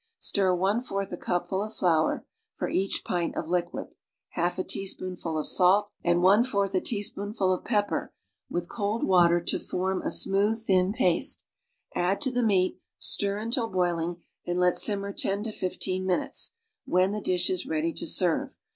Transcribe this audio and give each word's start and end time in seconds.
Stir 0.17 0.55
one 0.55 0.81
fourth 0.81 1.11
a 1.11 1.15
cupful 1.15 1.61
of 1.61 1.75
flour 1.75 2.25
(for 2.55 2.67
each 2.67 3.03
pint 3.05 3.35
of 3.35 3.49
liquid), 3.49 3.89
half 4.29 4.57
a 4.57 4.63
teaspoonful 4.63 5.37
of 5.37 5.45
salt, 5.45 5.91
and 6.03 6.23
one 6.23 6.43
fourth 6.43 6.73
a 6.73 6.81
teaspoonful 6.81 7.53
of 7.53 7.63
pepper 7.63 8.11
with 8.49 8.67
cold 8.67 9.03
water 9.05 9.39
to 9.39 9.59
form 9.59 10.01
a 10.01 10.09
smooth, 10.09 10.59
thin 10.65 10.91
paste; 10.91 11.43
add 11.93 12.19
to 12.21 12.31
the 12.31 12.41
meat, 12.41 12.79
stir 12.97 13.37
until 13.37 13.69
boiling, 13.69 14.23
and 14.43 14.57
let 14.59 14.75
simmer 14.75 15.13
ten 15.13 15.43
to 15.43 15.51
fifteen 15.51 16.03
minutes, 16.07 16.55
when 16.85 17.11
the 17.11 17.21
dish 17.21 17.47
is 17.47 17.67
ready 17.67 17.93
to 17.93 18.07
serve. 18.07 18.57